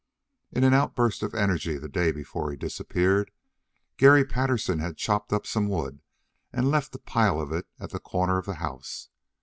[0.51, 3.29] In an outburst of energy the day before he disappeared
[3.97, 6.01] Garry Patterson had chopped up some wood
[6.51, 9.09] and left a pile of it at the corner of the house.